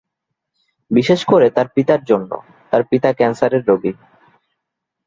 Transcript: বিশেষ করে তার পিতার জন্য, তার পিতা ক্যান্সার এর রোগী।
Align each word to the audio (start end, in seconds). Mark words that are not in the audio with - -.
বিশেষ 0.91 1.19
করে 1.25 1.47
তার 1.49 1.67
পিতার 1.75 2.01
জন্য, 2.03 2.31
তার 2.71 2.81
পিতা 2.83 3.09
ক্যান্সার 3.13 3.51
এর 3.53 3.63
রোগী। 3.67 3.93